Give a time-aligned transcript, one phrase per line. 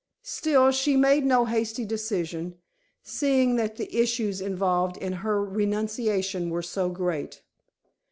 [0.23, 2.57] Still, she made no hasty decision,
[3.03, 7.43] seeing that the issues involved in her renunciation were so great.